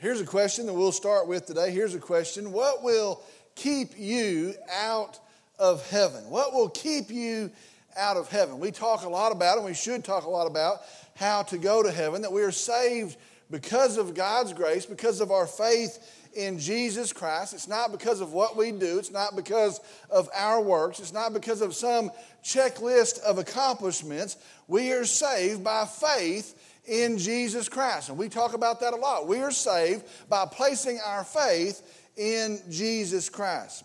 [0.00, 1.72] Here's a question that we'll start with today.
[1.72, 3.20] Here's a question What will
[3.56, 5.18] keep you out
[5.58, 6.30] of heaven?
[6.30, 7.50] What will keep you
[7.96, 8.60] out of heaven?
[8.60, 10.82] We talk a lot about, and we should talk a lot about,
[11.16, 13.16] how to go to heaven, that we are saved
[13.50, 15.98] because of God's grace, because of our faith
[16.32, 17.52] in Jesus Christ.
[17.52, 19.80] It's not because of what we do, it's not because
[20.10, 22.12] of our works, it's not because of some
[22.44, 24.36] checklist of accomplishments.
[24.68, 26.54] We are saved by faith
[26.88, 28.08] in Jesus Christ.
[28.08, 29.26] And we talk about that a lot.
[29.26, 31.82] We are saved by placing our faith
[32.16, 33.84] in Jesus Christ.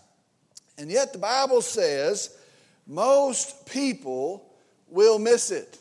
[0.78, 2.36] And yet the Bible says
[2.86, 4.52] most people
[4.88, 5.78] will miss it.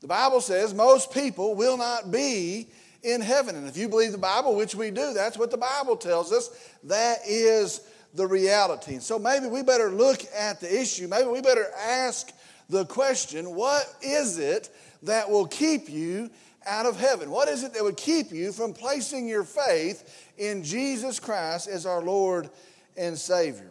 [0.00, 2.68] The Bible says most people will not be
[3.02, 3.54] in heaven.
[3.56, 6.50] And if you believe the Bible, which we do, that's what the Bible tells us.
[6.84, 7.80] That is
[8.14, 8.94] the reality.
[8.94, 11.08] And so maybe we better look at the issue.
[11.08, 12.32] Maybe we better ask
[12.68, 14.70] the question what is it
[15.02, 16.30] that will keep you
[16.66, 17.30] out of heaven?
[17.30, 21.86] What is it that would keep you from placing your faith in Jesus Christ as
[21.86, 22.48] our Lord
[22.96, 23.70] and Savior?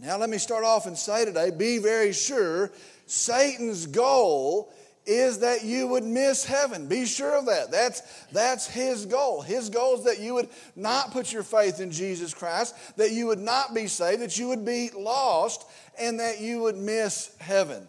[0.00, 2.70] Now, let me start off and say today be very sure
[3.06, 4.72] Satan's goal
[5.06, 6.86] is that you would miss heaven.
[6.86, 7.70] Be sure of that.
[7.70, 9.40] That's, that's his goal.
[9.40, 13.26] His goal is that you would not put your faith in Jesus Christ, that you
[13.26, 15.66] would not be saved, that you would be lost,
[15.98, 17.88] and that you would miss heaven.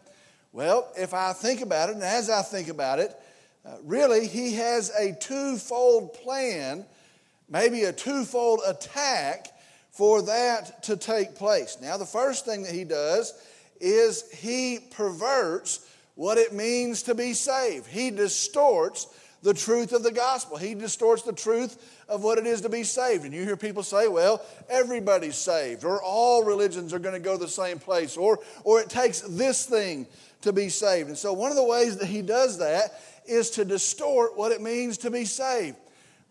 [0.52, 3.16] Well, if I think about it, and as I think about it,
[3.66, 6.86] uh, really, he has a twofold plan,
[7.50, 9.48] maybe a twofold attack
[9.92, 11.78] for that to take place.
[11.82, 13.34] Now, the first thing that he does
[13.80, 17.86] is he perverts what it means to be saved.
[17.86, 19.08] He distorts
[19.42, 20.58] the truth of the gospel.
[20.58, 23.24] He distorts the truth of what it is to be saved.
[23.24, 27.38] And you hear people say, well, everybody's saved, or all religions are going to go
[27.38, 30.08] the same place, or, or it takes this thing
[30.42, 31.10] to be saved.
[31.10, 34.62] And so, one of the ways that he does that is to distort what it
[34.62, 35.78] means to be saved.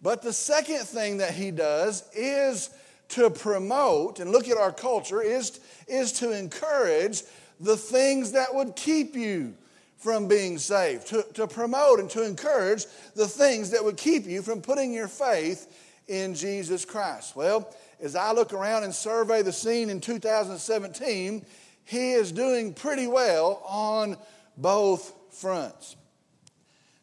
[0.02, 2.70] But the second thing that he does is
[3.10, 7.22] to promote, and look at our culture, is, is to encourage
[7.60, 9.54] the things that would keep you
[9.96, 14.42] from being saved, to, to promote and to encourage the things that would keep you
[14.42, 15.66] from putting your faith
[16.06, 17.34] in Jesus Christ.
[17.34, 21.44] Well, as I look around and survey the scene in 2017,
[21.88, 24.18] he is doing pretty well on
[24.58, 25.96] both fronts.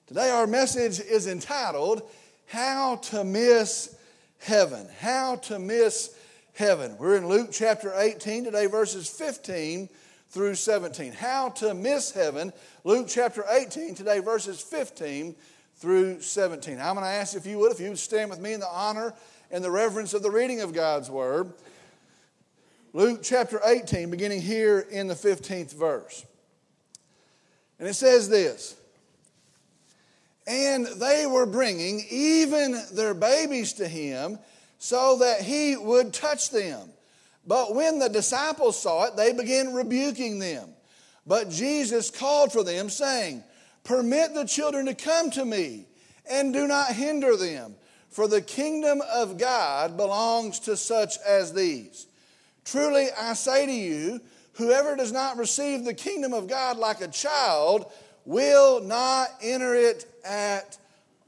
[0.06, 2.04] Today, our message is entitled,
[2.46, 3.98] How to Miss
[4.38, 4.88] Heaven.
[5.00, 6.16] How to Miss
[6.54, 6.96] Heaven.
[7.00, 9.90] We're in Luke chapter 18 today, verses 15
[10.30, 11.14] through 17.
[11.14, 12.54] How to Miss Heaven.
[12.84, 15.36] Luke chapter 18 today, verses 15
[15.78, 16.80] through 17.
[16.80, 18.70] I'm going to ask if you would, if you would stand with me in the
[18.70, 19.16] honor
[19.50, 21.52] and the reverence of the reading of God's Word.
[22.96, 26.26] Luke chapter 18, beginning here in the 15th verse.
[27.78, 28.74] And it says this
[30.48, 34.40] And they were bringing even their babies to him
[34.78, 36.88] so that he would touch them.
[37.46, 40.70] But when the disciples saw it, they began rebuking them.
[41.28, 43.44] But Jesus called for them, saying,
[43.84, 45.86] Permit the children to come to me,
[46.32, 47.76] and do not hinder them,
[48.10, 52.08] for the kingdom of God belongs to such as these.
[52.66, 54.20] Truly, I say to you,
[54.54, 57.92] whoever does not receive the kingdom of God like a child
[58.26, 60.78] will not enter it at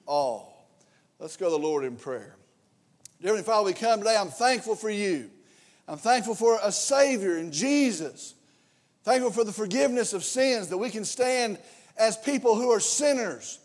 [0.08, 0.68] all.
[1.20, 2.36] Let's go to the Lord in prayer.
[3.22, 4.18] Dear Heavenly Father, we come today.
[4.18, 5.30] I'm thankful for you.
[5.88, 8.34] I'm thankful for a Savior in Jesus.
[9.03, 11.59] Thankful for the forgiveness of sins that we can stand
[11.97, 13.59] as people who are sinners.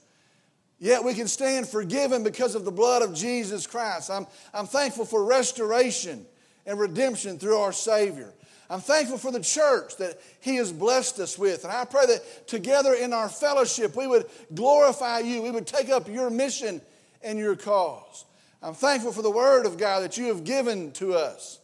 [0.79, 4.11] Yet we can stand forgiven because of the blood of Jesus Christ.
[4.11, 6.27] I'm, I'm thankful for restoration
[6.67, 8.33] and redemption through our Savior.
[8.71, 11.65] I'm thankful for the church that He has blessed us with.
[11.65, 15.43] And I pray that together in our fellowship we would glorify you.
[15.43, 16.81] We would take up your mission
[17.23, 18.25] and your cause.
[18.63, 21.59] I'm thankful for the Word of God that you have given to us.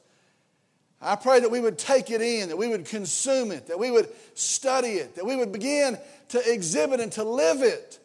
[1.01, 3.91] I pray that we would take it in, that we would consume it, that we
[3.91, 5.97] would study it, that we would begin
[6.31, 7.99] to exhibit and to live it.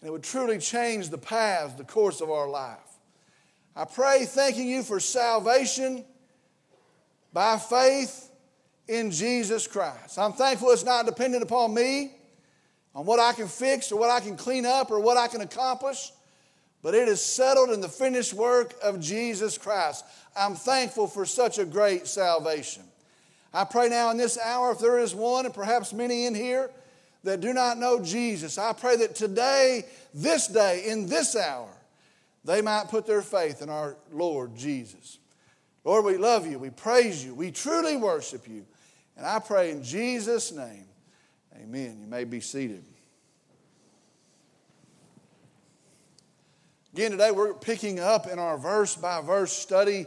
[0.00, 2.78] And it would truly change the path, the course of our life.
[3.76, 6.04] I pray, thanking you for salvation
[7.34, 8.30] by faith
[8.88, 10.18] in Jesus Christ.
[10.18, 12.12] I'm thankful it's not dependent upon me,
[12.94, 15.40] on what I can fix or what I can clean up or what I can
[15.40, 16.12] accomplish,
[16.80, 20.04] but it is settled in the finished work of Jesus Christ.
[20.36, 22.84] I'm thankful for such a great salvation.
[23.52, 26.70] I pray now in this hour, if there is one, and perhaps many in here
[27.24, 31.68] that do not know Jesus, I pray that today, this day, in this hour,
[32.44, 35.18] they might put their faith in our Lord Jesus.
[35.84, 36.58] Lord, we love you.
[36.58, 37.34] We praise you.
[37.34, 38.64] We truly worship you.
[39.16, 40.86] And I pray in Jesus' name,
[41.62, 41.98] amen.
[42.00, 42.84] You may be seated.
[46.94, 50.06] Again, today we're picking up in our verse by verse study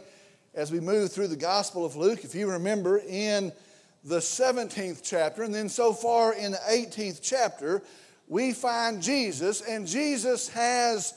[0.54, 2.24] as we move through the Gospel of Luke.
[2.24, 3.52] If you remember, in
[4.04, 7.84] the 17th chapter, and then so far in the 18th chapter,
[8.28, 11.14] we find Jesus, and Jesus has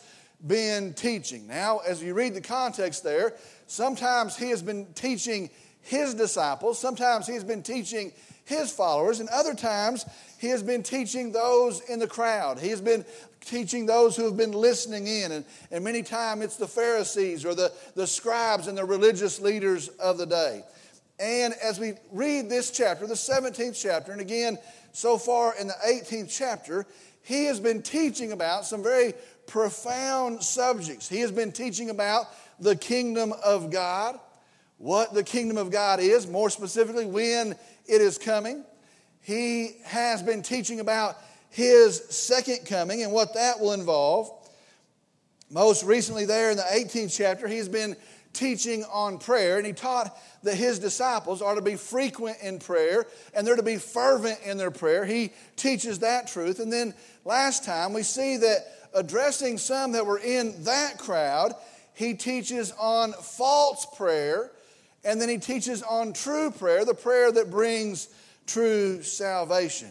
[0.46, 1.46] been teaching.
[1.46, 3.34] Now, as you read the context there,
[3.70, 5.50] sometimes he has been teaching
[5.82, 8.12] his disciples, sometimes he has been teaching
[8.44, 10.04] his followers, and other times
[10.38, 12.58] he has been teaching those in the crowd.
[12.58, 13.04] He has been
[13.40, 15.32] teaching those who have been listening in.
[15.32, 19.88] And, and many times it's the Pharisees or the, the scribes and the religious leaders
[20.00, 20.62] of the day.
[21.18, 24.58] And as we read this chapter, the 17th chapter, and again,
[24.92, 26.86] so far in the 18th chapter,
[27.22, 29.14] he has been teaching about some very
[29.46, 31.08] profound subjects.
[31.08, 32.26] He has been teaching about
[32.60, 34.18] the kingdom of God,
[34.78, 38.64] what the kingdom of God is, more specifically, when it is coming.
[39.22, 41.16] He has been teaching about
[41.50, 44.30] his second coming and what that will involve.
[45.50, 47.96] Most recently, there in the 18th chapter, he's been
[48.32, 53.04] teaching on prayer, and he taught that his disciples are to be frequent in prayer
[53.34, 55.04] and they're to be fervent in their prayer.
[55.04, 56.60] He teaches that truth.
[56.60, 58.58] And then last time, we see that
[58.94, 61.54] addressing some that were in that crowd,
[62.00, 64.50] he teaches on false prayer,
[65.04, 68.08] and then he teaches on true prayer, the prayer that brings
[68.46, 69.90] true salvation.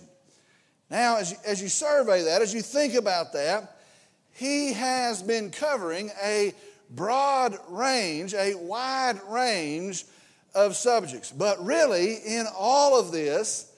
[0.90, 3.78] Now, as you, as you survey that, as you think about that,
[4.34, 6.56] he has been covering a
[6.90, 10.04] broad range, a wide range
[10.56, 11.32] of subjects.
[11.32, 13.72] But really, in all of this,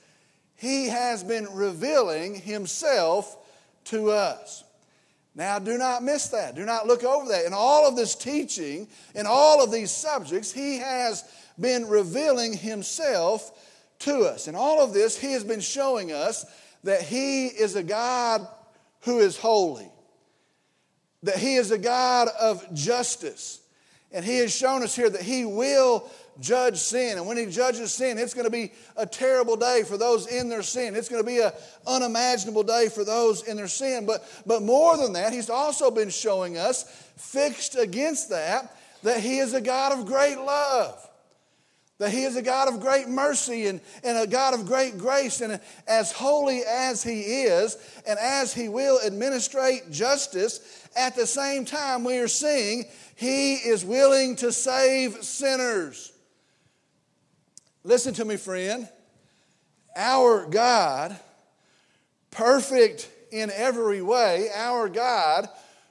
[0.55, 3.35] he has been revealing himself
[3.85, 4.63] to us.
[5.33, 6.55] Now, do not miss that.
[6.55, 7.45] Do not look over that.
[7.45, 11.23] In all of this teaching, in all of these subjects, he has
[11.59, 13.51] been revealing himself
[13.99, 14.47] to us.
[14.47, 16.45] In all of this, he has been showing us
[16.83, 18.47] that He is a God
[19.01, 19.89] who is holy,
[21.23, 23.59] that He is a God of justice.
[24.11, 26.09] And He has shown us here that He will
[26.41, 27.17] judge sin.
[27.17, 30.49] And when He judges sin, it's going to be a terrible day for those in
[30.49, 30.95] their sin.
[30.95, 31.51] It's going to be an
[31.87, 34.05] unimaginable day for those in their sin.
[34.05, 36.83] But, but more than that, He's also been showing us,
[37.17, 41.07] fixed against that, that He is a God of great love
[42.01, 45.39] that He is a God of great mercy and, and a God of great grace.
[45.39, 47.77] And as holy as He is,
[48.07, 52.85] and as He will administrate justice, at the same time, we are seeing
[53.15, 56.10] He is willing to save sinners.
[57.83, 58.87] Listen to me, friend.
[59.95, 61.17] Our God,
[62.29, 65.47] perfect in every way, our God,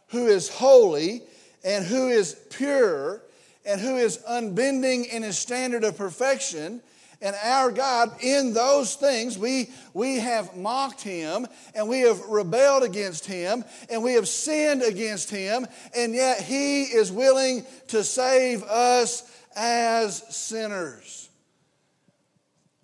[0.09, 1.23] who is holy
[1.65, 3.23] and who is pure
[3.67, 6.81] and who is unbending in his standard of perfection.
[7.21, 12.83] And our God, in those things, we, we have mocked him and we have rebelled
[12.83, 18.63] against him and we have sinned against him, and yet he is willing to save
[18.63, 21.20] us as sinners.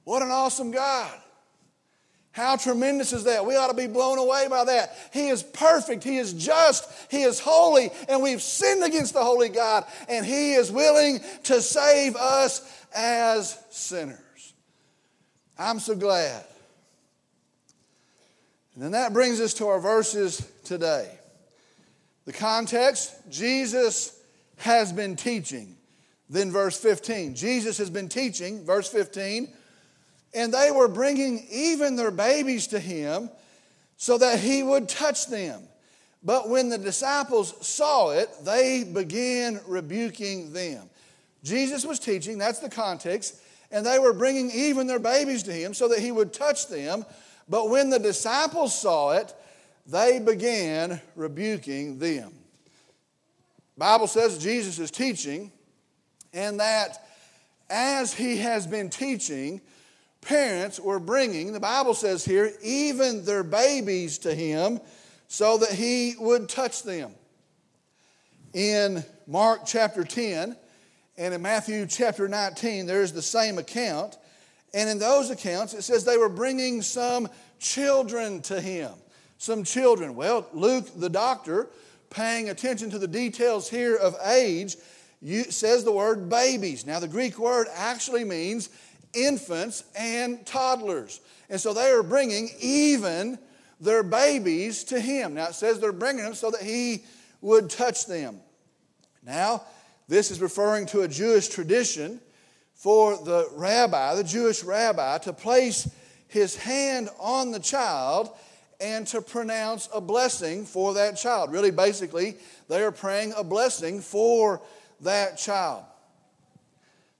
[0.07, 1.13] What an awesome God!
[2.31, 3.45] How tremendous is that?
[3.45, 4.97] We ought to be blown away by that.
[5.13, 9.49] He is perfect, He is just, He is holy, and we've sinned against the holy
[9.49, 14.55] God, and He is willing to save us as sinners.
[15.59, 16.45] I'm so glad.
[18.75, 21.11] And then that brings us to our verses today.
[22.27, 24.17] The context Jesus
[24.59, 25.75] has been teaching.
[26.31, 27.35] Then, verse 15.
[27.35, 29.53] Jesus has been teaching, verse 15
[30.37, 33.31] and they were bringing even their babies to him
[33.97, 35.63] so that he would touch them.
[36.23, 40.91] But when the disciples saw it, they began rebuking them.
[41.43, 43.41] Jesus was teaching, that's the context,
[43.71, 47.07] and they were bringing even their babies to him so that he would touch them.
[47.49, 49.33] But when the disciples saw it,
[49.87, 52.33] they began rebuking them.
[53.79, 55.51] Bible says Jesus is teaching,
[56.35, 57.07] and that
[57.71, 59.63] as he has been teaching,
[60.27, 64.81] parents were bringing, the Bible says here, even their babies to him
[65.29, 67.13] so that he would touch them.
[68.53, 70.57] In Mark chapter 10
[71.17, 74.19] and in Matthew chapter 19, there's the same account.
[74.75, 77.29] And in those accounts, it says they were bringing some
[77.61, 78.93] children to him.
[79.39, 80.17] Some children.
[80.17, 81.69] Well, Luke, the doctor,
[82.11, 84.77] paying attention to the details here of age,
[85.51, 86.85] says the word babies.
[86.85, 88.71] Now, the Greek word actually means
[89.17, 91.21] infants and toddlers.
[91.49, 93.39] And so they are bringing even
[93.81, 95.35] their babies to him.
[95.35, 97.05] Now it says they're bringing them so that he
[97.41, 98.41] would touch them.
[99.25, 99.63] Now,
[100.09, 102.21] this is referring to a Jewish tradition
[102.75, 105.89] for the rabbi, the Jewish rabbi, to place
[106.29, 108.31] his hand on the child
[108.81, 111.51] and to pronounce a blessing for that child.
[111.51, 112.37] Really, basically,
[112.69, 114.61] they are praying a blessing for
[115.01, 115.85] that child.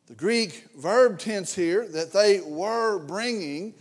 [0.07, 3.75] The Greek verb tense here that they were bringing,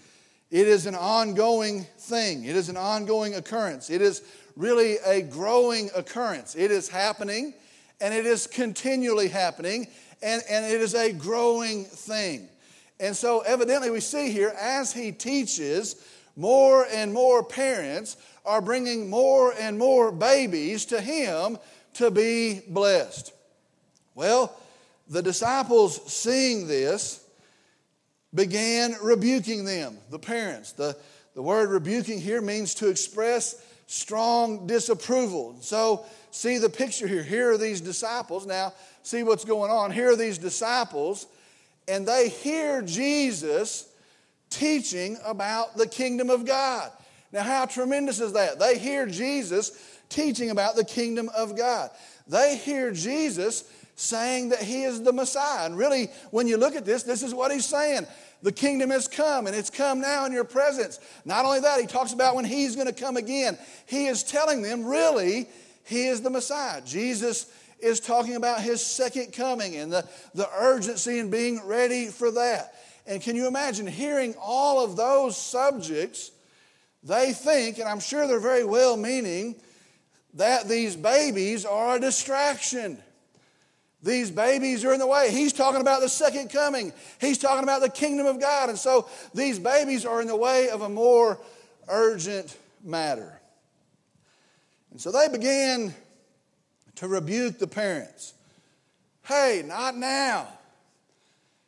[0.50, 2.46] it is an ongoing thing.
[2.46, 3.92] It is an ongoing occurrence.
[3.92, 4.24] It is
[4.56, 6.56] really a growing occurrence.
[6.56, 7.54] It is happening
[8.02, 9.88] and it is continually happening
[10.24, 12.50] and, and it is a growing thing.
[13.00, 15.98] And so, evidently, we see here as he teaches,
[16.36, 21.58] more and more parents are bringing more and more babies to him
[21.96, 23.34] to be blessed.
[24.16, 24.58] Well,
[25.08, 27.26] the disciples, seeing this,
[28.34, 30.74] began rebuking them, the parents.
[30.74, 30.98] The,
[31.34, 35.58] the word rebuking here means to express strong disapproval.
[35.62, 37.24] So, see the picture here.
[37.24, 38.46] Here are these disciples.
[38.46, 39.92] Now, see what's going on.
[39.92, 41.28] Here are these disciples,
[41.88, 43.88] and they hear Jesus
[44.50, 46.92] teaching about the kingdom of God.
[47.32, 48.60] Now, how tremendous is that?
[48.60, 51.90] They hear Jesus teaching about the kingdom of God.
[52.28, 55.66] They hear Jesus saying that he is the Messiah.
[55.66, 58.06] And really, when you look at this, this is what he's saying.
[58.42, 61.00] The kingdom has come, and it's come now in your presence.
[61.24, 63.58] Not only that, he talks about when he's going to come again.
[63.86, 65.48] He is telling them, really,
[65.86, 66.82] he is the Messiah.
[66.82, 72.32] Jesus is talking about his second coming and the, the urgency in being ready for
[72.32, 72.74] that.
[73.08, 76.32] And can you imagine hearing all of those subjects?
[77.04, 79.56] They think, and I'm sure they're very well meaning,
[80.34, 82.98] that these babies are a distraction.
[84.06, 85.32] These babies are in the way.
[85.32, 86.94] He's talking about the second coming.
[87.20, 88.70] He's talking about the kingdom of God.
[88.70, 91.40] And so these babies are in the way of a more
[91.88, 93.42] urgent matter.
[94.92, 95.92] And so they began
[96.98, 98.36] to rebuke the parents.
[99.24, 100.50] Hey, not now.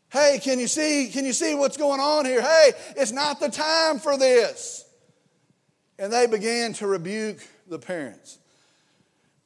[0.09, 2.43] Hey, can you see can you see what's going on here?
[2.43, 4.85] Hey, it's not the time for this.
[5.97, 8.37] And they began to rebuke the parents.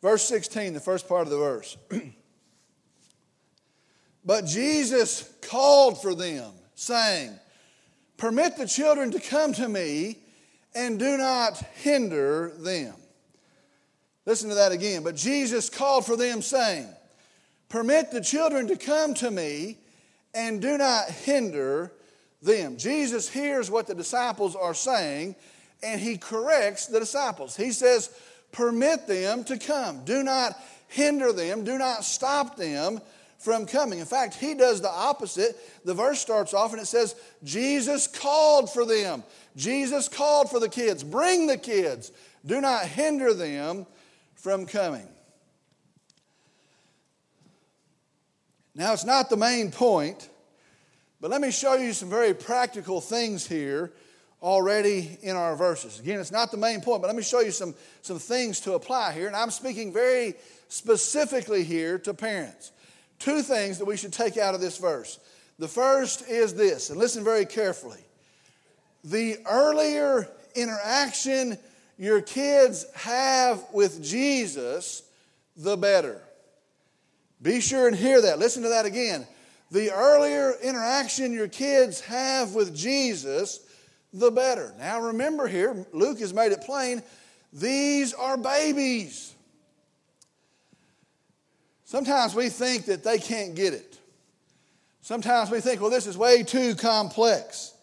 [0.02, 1.78] Verse 16, the first part of the verse.
[4.24, 7.38] But Jesus called for them, saying,
[8.18, 10.18] Permit the children to come to me
[10.76, 12.94] and do not hinder them.
[14.26, 15.04] Listen to that again.
[15.04, 16.88] But Jesus called for them, saying,
[17.70, 19.78] Permit the children to come to me
[20.34, 21.92] and do not hinder
[22.42, 22.78] them.
[22.78, 25.36] Jesus hears what the disciples are saying
[25.84, 27.56] and he corrects the disciples.
[27.56, 28.10] He says,
[28.52, 30.04] Permit them to come.
[30.06, 30.54] Do not
[30.90, 31.64] hinder them.
[31.64, 33.02] Do not stop them
[33.42, 34.00] from coming.
[34.00, 35.58] In fact, he does the opposite.
[35.84, 39.24] The verse starts off and it says, Jesus called for them.
[39.56, 41.04] Jesus called for the kids.
[41.04, 42.12] Bring the kids.
[42.46, 43.88] Do not hinder them
[44.36, 45.08] from coming.
[48.76, 50.30] Now, it's not the main point,
[51.20, 53.92] but let me show you some very practical things here
[54.42, 56.00] already in our verses.
[56.00, 58.74] Again, it's not the main point, but let me show you some, some things to
[58.74, 59.26] apply here.
[59.28, 60.36] And I'm speaking very
[60.68, 62.72] specifically here to parents
[63.22, 65.20] two things that we should take out of this verse.
[65.60, 68.04] The first is this, and listen very carefully.
[69.04, 71.58] The earlier interaction
[71.98, 75.04] your kids have with Jesus,
[75.56, 76.22] the better.
[77.42, 78.40] Be sure and hear that.
[78.40, 79.28] Listen to that again.
[79.72, 83.62] The earlier interaction your kids have with Jesus,
[84.14, 84.74] the better.
[84.78, 87.02] Now remember here, Luke has made it plain
[87.54, 89.34] these are babies.
[91.92, 94.00] Sometimes we think that they can't get it.
[95.02, 97.74] Sometimes we think, well, this is way too complex.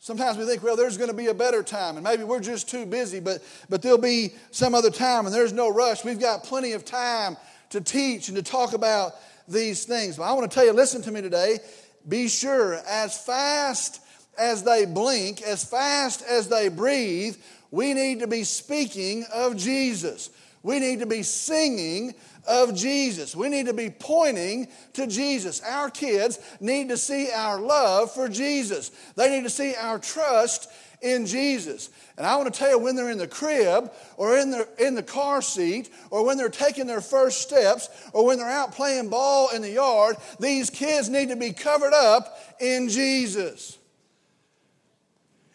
[0.00, 2.68] Sometimes we think, well, there's going to be a better time, and maybe we're just
[2.68, 6.04] too busy, but, but there'll be some other time, and there's no rush.
[6.04, 7.36] We've got plenty of time
[7.70, 9.12] to teach and to talk about
[9.46, 10.16] these things.
[10.16, 11.60] But I want to tell you, listen to me today.
[12.08, 14.00] Be sure, as fast
[14.36, 17.36] as they blink, as fast as they breathe,
[17.70, 20.30] we need to be speaking of Jesus.
[20.64, 22.14] We need to be singing
[22.48, 23.36] of Jesus.
[23.36, 25.60] We need to be pointing to Jesus.
[25.62, 30.70] Our kids need to see our love for Jesus, they need to see our trust
[31.00, 31.90] in Jesus.
[32.16, 34.94] And I want to tell you when they're in the crib or in the, in
[34.94, 39.08] the car seat or when they're taking their first steps or when they're out playing
[39.08, 43.78] ball in the yard, these kids need to be covered up in Jesus.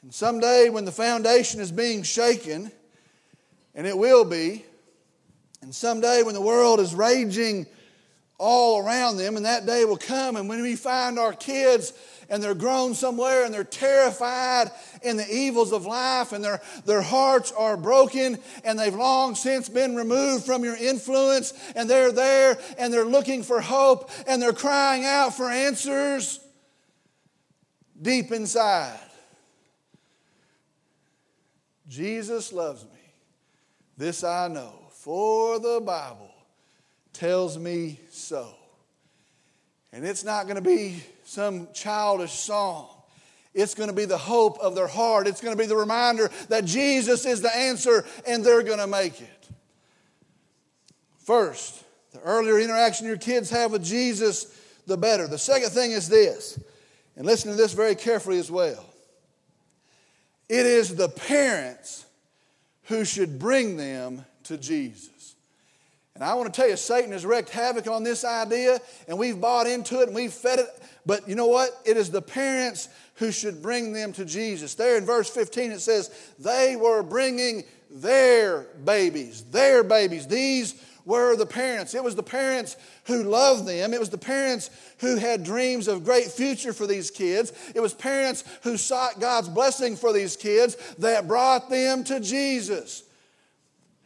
[0.01, 2.71] And someday when the foundation is being shaken,
[3.75, 4.63] and it will be,
[5.63, 7.65] and someday, when the world is raging
[8.37, 11.93] all around them, and that day will come, and when we find our kids
[12.29, 14.71] and they're grown somewhere and they're terrified
[15.03, 19.69] in the evils of life and their, their hearts are broken and they've long since
[19.69, 24.51] been removed from your influence and they're there and they're looking for hope and they're
[24.51, 26.39] crying out for answers
[28.01, 28.99] deep inside.
[31.87, 32.89] Jesus loves me.
[33.97, 36.33] This I know, for the Bible
[37.11, 38.47] tells me so.
[39.91, 42.87] And it's not going to be some childish song.
[43.53, 45.27] It's going to be the hope of their heart.
[45.27, 48.87] It's going to be the reminder that Jesus is the answer and they're going to
[48.87, 49.49] make it.
[51.17, 51.83] First,
[52.13, 54.57] the earlier interaction your kids have with Jesus,
[54.87, 55.27] the better.
[55.27, 56.57] The second thing is this,
[57.17, 58.85] and listen to this very carefully as well.
[60.47, 62.05] It is the parents
[62.83, 65.35] who should bring them to Jesus.
[66.15, 69.39] And I want to tell you, Satan has wreaked havoc on this idea, and we've
[69.39, 70.67] bought into it and we've fed it.
[71.05, 71.71] But you know what?
[71.85, 74.75] It is the parents who should bring them to Jesus.
[74.75, 80.27] There in verse 15 it says, They were bringing their babies, their babies.
[80.27, 80.75] These
[81.05, 81.93] were the parents.
[81.93, 83.93] It was the parents who loved them.
[83.93, 84.69] It was the parents
[84.99, 87.51] who had dreams of great future for these kids.
[87.75, 93.03] It was parents who sought God's blessing for these kids that brought them to Jesus.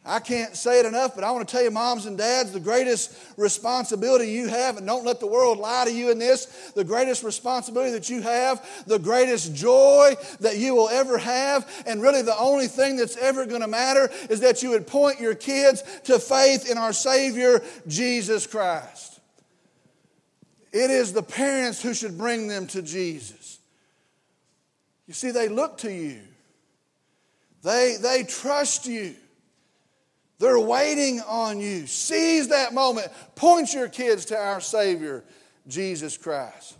[0.08, 2.60] I can't say it enough, but I want to tell you, moms and dads, the
[2.60, 6.82] greatest responsibility you have, and don't let the world lie to you in this, the
[6.82, 12.22] greatest responsibility that you have, the greatest joy that you will ever have, and really
[12.22, 15.82] the only thing that's ever going to matter is that you would point your kids
[16.04, 19.20] to faith in our Savior, Jesus Christ.
[20.72, 23.58] It is the parents who should bring them to Jesus.
[25.06, 26.20] You see, they look to you,
[27.62, 29.14] they, they trust you.
[30.38, 31.86] They're waiting on you.
[31.86, 33.08] Seize that moment.
[33.34, 35.24] Point your kids to our Savior,
[35.66, 36.76] Jesus Christ.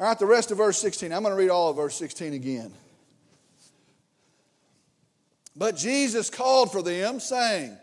[0.00, 1.12] All right, the rest of verse 16.
[1.12, 2.72] I'm going to read all of verse 16 again.
[5.56, 7.76] But Jesus called for them, saying,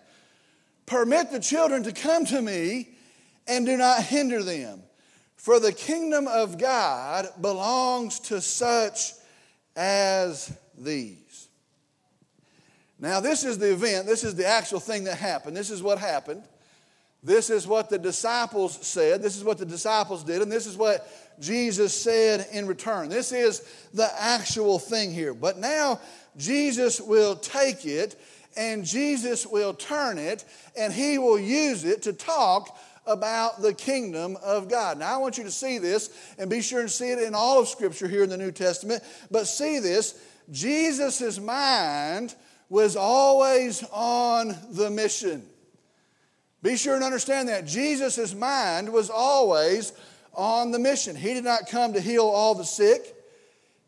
[0.86, 2.90] Permit the children to come to me
[3.48, 4.82] and do not hinder them,
[5.36, 9.12] for the kingdom of God belongs to such
[9.76, 11.25] as these.
[13.00, 15.56] Now, this is the event, this is the actual thing that happened.
[15.56, 16.44] This is what happened.
[17.24, 19.22] This is what the disciples said.
[19.22, 21.08] This is what the disciples did, and this is what
[21.40, 23.10] Jesus said in return.
[23.10, 23.62] This is
[23.94, 25.34] the actual thing here.
[25.34, 26.00] But now,
[26.38, 28.16] Jesus will take it
[28.58, 30.46] and Jesus will turn it
[30.78, 34.98] and he will use it to talk about the kingdom of God.
[34.98, 37.60] Now, I want you to see this and be sure and see it in all
[37.60, 39.04] of Scripture here in the New Testament.
[39.30, 40.20] But see this
[40.52, 42.36] Jesus' mind
[42.70, 45.46] was always on the mission.
[46.62, 47.68] Be sure and understand that.
[47.68, 49.94] Jesus' mind was always
[50.34, 51.16] on the mission.
[51.16, 53.16] He did not come to heal all the sick,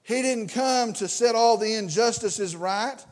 [0.03, 3.03] He didn't come to set all the injustices right,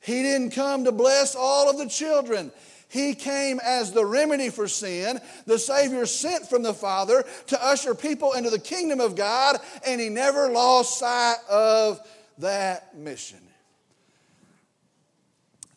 [0.00, 2.52] He didn't come to bless all of the children.
[2.88, 7.92] He came as the remedy for sin, the Savior sent from the Father to usher
[7.92, 11.98] people into the kingdom of God, and He never lost sight of
[12.38, 13.43] that mission.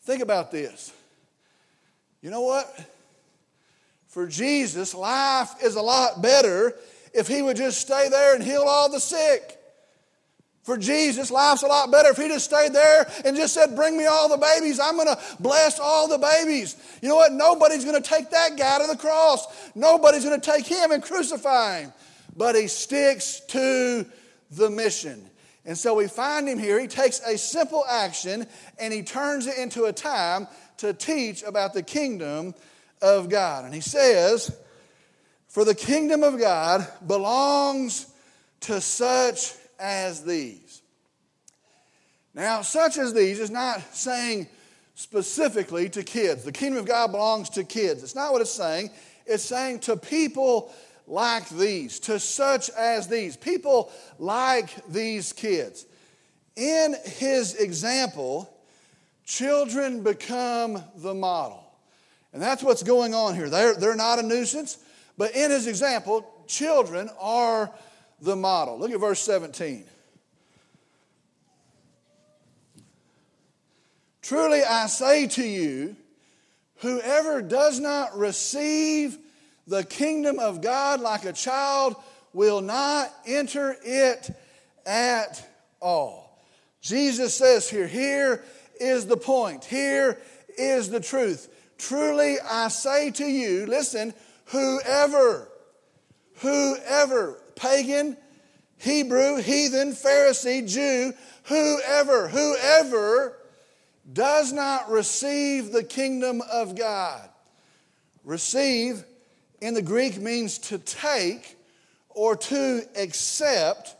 [0.08, 0.90] Think about this.
[2.22, 2.66] You know what?
[4.06, 6.74] For Jesus, life is a lot better
[7.12, 9.58] if he would just stay there and heal all the sick.
[10.62, 13.98] For Jesus, life's a lot better if he just stayed there and just said, Bring
[13.98, 14.80] me all the babies.
[14.80, 16.76] I'm going to bless all the babies.
[17.02, 17.32] You know what?
[17.32, 19.46] Nobody's going to take that guy to the cross.
[19.74, 21.92] Nobody's going to take him and crucify him.
[22.34, 24.06] But he sticks to
[24.52, 25.28] the mission.
[25.68, 26.80] And so we find him here.
[26.80, 28.46] He takes a simple action
[28.78, 32.54] and he turns it into a time to teach about the kingdom
[33.02, 33.66] of God.
[33.66, 34.56] And he says,
[35.48, 38.10] For the kingdom of God belongs
[38.60, 40.80] to such as these.
[42.32, 44.48] Now, such as these is not saying
[44.94, 46.44] specifically to kids.
[46.44, 48.02] The kingdom of God belongs to kids.
[48.02, 48.88] It's not what it's saying.
[49.26, 50.72] It's saying to people
[51.08, 55.86] like these, to such as these, people like these kids.
[56.56, 58.52] In his example,
[59.24, 61.64] children become the model.
[62.32, 63.48] And that's what's going on here.
[63.48, 64.78] They're, they're not a nuisance,
[65.16, 67.70] but in his example, children are
[68.20, 68.78] the model.
[68.78, 69.84] Look at verse 17.
[74.22, 75.96] Truly I say to you,
[76.76, 79.16] whoever does not receive
[79.68, 81.94] the kingdom of God like a child
[82.32, 84.30] will not enter it
[84.86, 85.46] at
[85.80, 86.42] all.
[86.80, 88.42] Jesus says here, here
[88.80, 89.64] is the point.
[89.64, 90.18] Here
[90.56, 91.54] is the truth.
[91.76, 94.14] Truly I say to you, listen,
[94.46, 95.48] whoever,
[96.36, 98.16] whoever, pagan,
[98.78, 101.12] Hebrew, heathen, Pharisee, Jew,
[101.44, 103.36] whoever, whoever
[104.10, 107.28] does not receive the kingdom of God.
[108.24, 109.04] Receive
[109.60, 111.56] in the Greek means to take
[112.10, 113.94] or to accept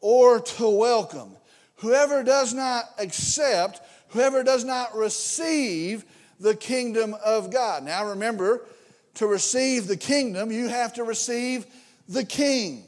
[0.00, 1.36] or to welcome.
[1.76, 6.04] whoever does not accept, whoever does not receive
[6.40, 7.84] the kingdom of God.
[7.84, 8.66] Now remember,
[9.14, 11.66] to receive the kingdom, you have to receive
[12.08, 12.84] the king.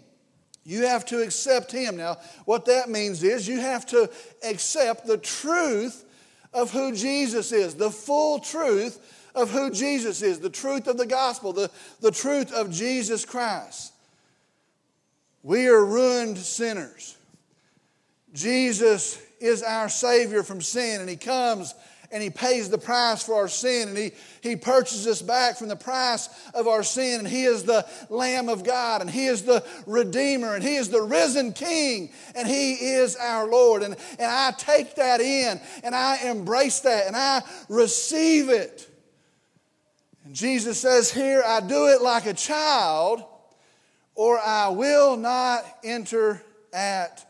[0.65, 1.97] You have to accept him.
[1.97, 4.11] Now, what that means is you have to
[4.43, 6.05] accept the truth
[6.53, 8.99] of who Jesus is, the full truth
[9.37, 11.71] of who Jesus is, the truth of the gospel, the,
[12.01, 13.93] the truth of Jesus Christ.
[15.43, 17.17] We are ruined sinners.
[18.33, 21.75] Jesus is our Savior from sin, and He comes
[22.13, 25.69] and He pays the price for our sin, and He, he purchases us back from
[25.69, 29.43] the price of our sin, and He is the Lamb of God, and He is
[29.43, 33.83] the Redeemer, and He is the risen King, and He is our Lord.
[33.83, 38.89] And, and I take that in, and I embrace that, and I receive it.
[40.27, 43.23] And Jesus says here, I do it like a child,
[44.17, 47.25] or I will not enter at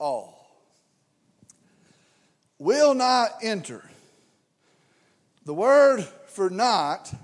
[0.00, 0.44] all.
[2.58, 3.88] Will not enter.
[5.44, 7.14] The word for not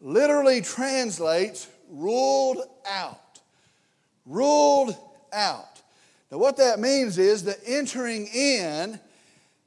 [0.00, 3.40] literally translates ruled out.
[4.24, 4.96] Ruled
[5.34, 5.82] out.
[6.32, 8.98] Now, what that means is the entering in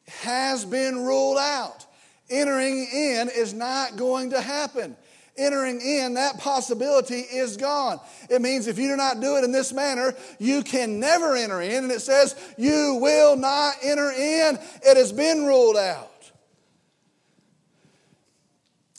[0.08, 1.87] has been ruled out.
[2.30, 4.96] Entering in is not going to happen.
[5.38, 8.00] Entering in, that possibility is gone.
[8.30, 11.62] It means if you do not do it in this manner, you can never enter
[11.62, 11.84] in.
[11.84, 14.58] And it says, you will not enter in.
[14.82, 16.32] It has been ruled out.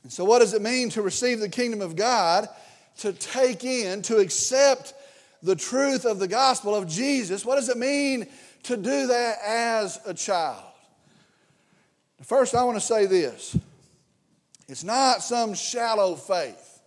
[0.05, 2.49] And so, what does it mean to receive the kingdom of God?
[2.99, 4.95] To take in, to accept
[5.43, 7.45] the truth of the gospel of Jesus.
[7.45, 8.27] What does it mean
[8.65, 10.68] to do that as a child?
[12.23, 13.57] First, I want to say this
[14.69, 16.81] it's not some shallow faith,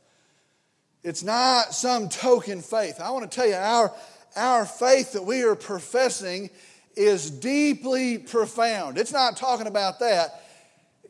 [1.04, 3.00] it's not some token faith.
[3.00, 3.94] I want to tell you, our,
[4.36, 6.50] our faith that we are professing
[6.96, 8.98] is deeply profound.
[8.98, 10.42] It's not talking about that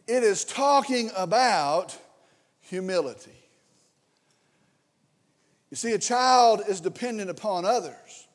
[0.08, 1.98] it is talking about
[2.60, 3.32] humility.
[5.70, 8.28] You see, a child is dependent upon others.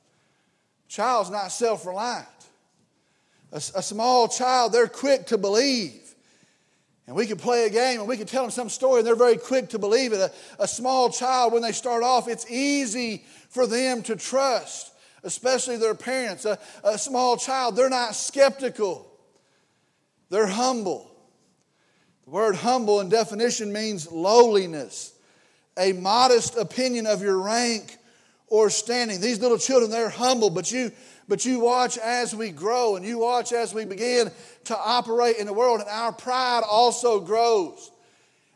[0.87, 2.27] A child's not self reliant.
[3.57, 6.15] A, a, small child, they're quick to believe.
[7.07, 9.17] And we can play a game and we can tell them some story and they're
[9.17, 10.21] very quick to believe it.
[10.21, 14.93] A, a small child, when they start off, it's easy for them to trust,
[15.23, 16.45] especially their parents.
[16.45, 19.11] A, a small child, they're not skeptical,
[20.29, 21.11] they're humble.
[22.27, 25.15] The word humble in definition means lowliness,
[25.79, 27.97] a modest opinion of your rank
[28.49, 29.21] or standing.
[29.21, 30.93] These little children, they're humble, but you,
[31.29, 34.31] but you watch as we grow and you watch as we begin
[34.65, 37.91] to operate in the world, and our pride also grows.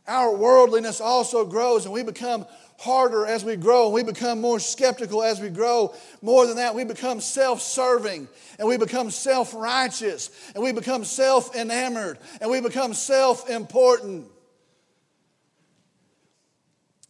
[0.06, 2.46] Our worldliness also grows, and we become
[2.80, 5.94] harder as we grow and we become more skeptical as we grow.
[6.22, 8.26] More than that, we become self serving
[8.58, 14.26] and we become self righteous and we become self enamored and we become self important.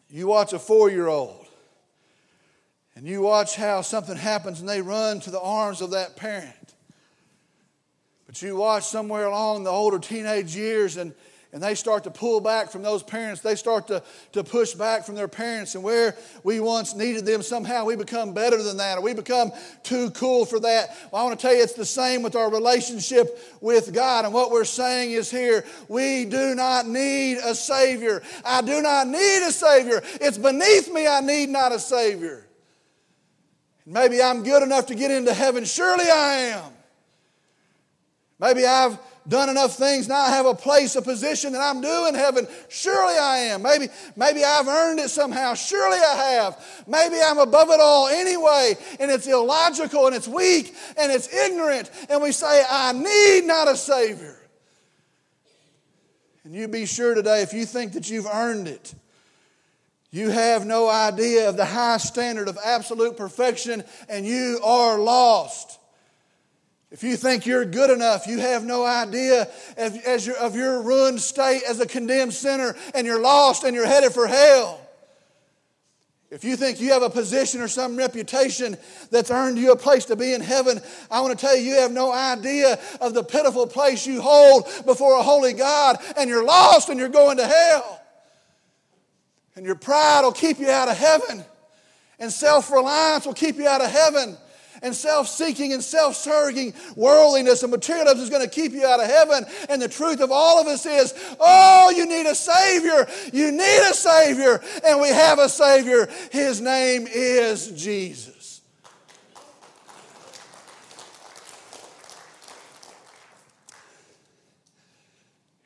[0.08, 1.46] You watch a four year old
[3.00, 6.74] and you watch how something happens and they run to the arms of that parent.
[8.26, 11.14] But you watch somewhere along the older teenage years and
[11.52, 13.40] and they start to pull back from those parents.
[13.40, 15.74] They start to, to push back from their parents.
[15.74, 19.50] And where we once needed them, somehow we become better than that, or we become
[19.82, 20.96] too cool for that.
[21.10, 24.26] Well, I want to tell you, it's the same with our relationship with God.
[24.26, 28.22] And what we're saying is here, we do not need a Savior.
[28.44, 30.02] I do not need a Savior.
[30.20, 32.46] It's beneath me, I need not a Savior.
[33.90, 35.64] Maybe I'm good enough to get into heaven.
[35.64, 36.72] Surely I am.
[38.38, 42.06] Maybe I've done enough things now I have a place, a position that I'm due
[42.08, 42.46] in heaven.
[42.68, 43.62] Surely I am.
[43.62, 45.54] Maybe, maybe I've earned it somehow.
[45.54, 46.84] Surely I have.
[46.86, 48.74] Maybe I'm above it all anyway.
[49.00, 51.90] And it's illogical and it's weak and it's ignorant.
[52.08, 54.38] And we say, I need not a Savior.
[56.44, 58.94] And you be sure today, if you think that you've earned it,
[60.10, 65.78] you have no idea of the high standard of absolute perfection and you are lost.
[66.90, 69.42] If you think you're good enough, you have no idea
[69.78, 73.76] of, as your, of your ruined state as a condemned sinner and you're lost and
[73.76, 74.80] you're headed for hell.
[76.30, 78.76] If you think you have a position or some reputation
[79.10, 81.80] that's earned you a place to be in heaven, I want to tell you, you
[81.80, 86.44] have no idea of the pitiful place you hold before a holy God, and you're
[86.44, 87.99] lost and you're going to hell.
[89.56, 91.44] And your pride will keep you out of heaven.
[92.18, 94.36] And self reliance will keep you out of heaven.
[94.82, 99.00] And self seeking and self serving worldliness and materialism is going to keep you out
[99.00, 99.44] of heaven.
[99.68, 103.06] And the truth of all of us is oh, you need a Savior.
[103.32, 104.60] You need a Savior.
[104.84, 106.08] And we have a Savior.
[106.30, 108.62] His name is Jesus.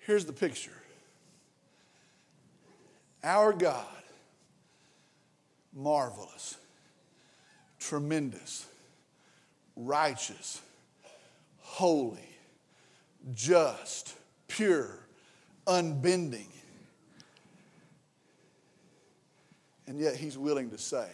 [0.06, 0.72] Here's the picture
[3.24, 3.86] our God,
[5.72, 6.58] marvelous,
[7.80, 8.66] tremendous,
[9.76, 10.60] righteous,
[11.60, 12.28] holy,
[13.34, 14.14] just,
[14.46, 14.98] pure,
[15.66, 16.48] unbending.
[19.86, 21.08] And yet he's willing to save.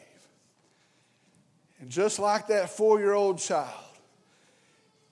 [1.80, 3.68] And just like that four year old child,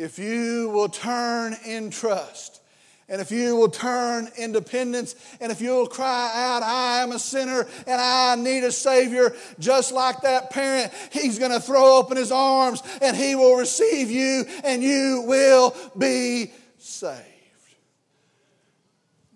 [0.01, 2.61] if you will turn in trust,
[3.09, 7.19] and if you will turn in dependence, and if you'll cry out, I am a
[7.19, 12.19] sinner and I need a Savior, just like that parent, He's going to throw open
[12.19, 17.23] His arms and He will receive you and you will be saved.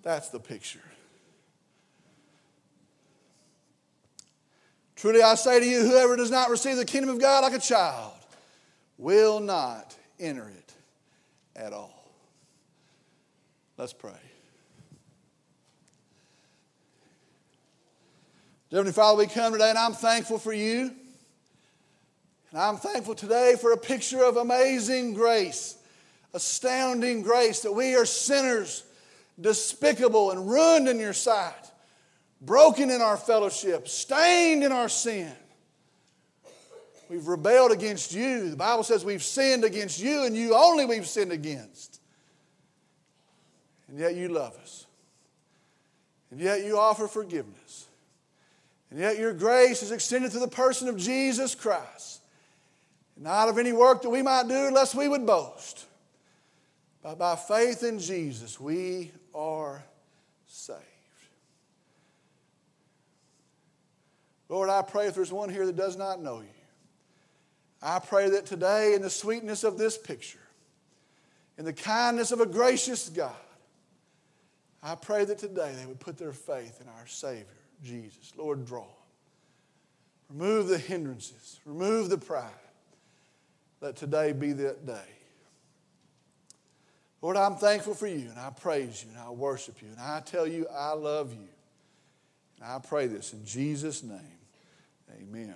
[0.03, 0.81] That's the picture.
[4.97, 7.59] Truly I say to you, whoever does not receive the kingdom of God like a
[7.59, 8.13] child
[8.99, 10.75] will not enter it
[11.57, 12.02] at all.
[13.83, 14.13] Let's pray.
[18.71, 20.93] Heavenly Father, we come today and I'm thankful for you.
[22.53, 25.79] And I'm thankful today for a picture of amazing grace,
[26.33, 28.85] astounding grace that we are sinners,
[29.41, 31.69] despicable and ruined in your sight,
[32.41, 35.33] broken in our fellowship, stained in our sin.
[37.11, 38.49] We've rebelled against you.
[38.49, 41.99] The Bible says we've sinned against you and you only we've sinned against.
[43.93, 44.87] And yet you love us.
[46.31, 47.89] And yet you offer forgiveness.
[48.91, 52.23] And yet your grace is extended to the person of Jesus Christ.
[53.17, 55.85] And not of any work that we might do lest we would boast.
[57.03, 59.85] But by faith in Jesus, we are
[60.47, 60.81] saved.
[64.49, 66.47] Lord, I pray if there's one here that does not know you,
[67.83, 70.39] I pray that today, in the sweetness of this picture,
[71.59, 73.35] in the kindness of a gracious God,
[74.83, 77.47] I pray that today they would put their faith in our Savior,
[77.83, 78.33] Jesus.
[78.37, 78.87] Lord, draw
[80.33, 82.51] Remove the hindrances, remove the pride.
[83.81, 85.01] Let today be that day.
[87.21, 90.21] Lord, I'm thankful for you, and I praise you, and I worship you, and I
[90.21, 91.49] tell you I love you.
[92.57, 94.21] And I pray this in Jesus' name.
[95.21, 95.55] Amen.